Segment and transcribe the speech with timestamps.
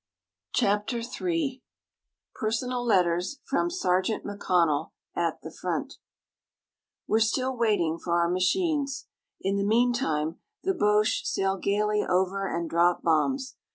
[0.55, 1.61] CHAPTER III
[2.33, 5.99] PERSONAL LETTERS FROM SERGEANT McCONNELL AT THE FRONT
[7.05, 9.05] We're still waiting for our machines.
[9.41, 13.57] In the meantime the Boches sail gaily over and drop bombs.